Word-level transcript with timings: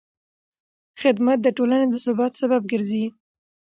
خدمت 1.01 1.37
د 1.43 1.47
ټولنې 1.57 1.85
د 1.89 1.95
ثبات 2.05 2.31
سبب 2.41 2.61
ګرځي. 2.71 3.05